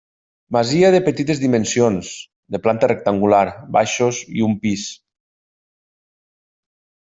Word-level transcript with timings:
Masia 0.55 0.87
de 0.95 1.01
petites 1.07 1.41
dimensions, 1.43 2.09
de 2.57 2.61
planta 2.65 2.89
rectangular, 2.93 3.43
baixos 3.79 4.25
i 4.41 4.47
un 4.51 4.59
pis. 4.67 4.89